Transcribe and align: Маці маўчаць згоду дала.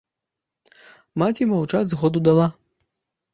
Маці 1.23 1.47
маўчаць 1.51 1.83
згоду 1.91 2.19
дала. 2.29 2.47